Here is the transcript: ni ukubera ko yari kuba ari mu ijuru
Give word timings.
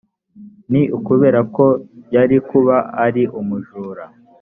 ni 0.71 0.81
ukubera 0.97 1.39
ko 1.55 1.65
yari 2.15 2.37
kuba 2.49 2.75
ari 3.05 3.23
mu 3.47 3.53
ijuru 3.59 4.03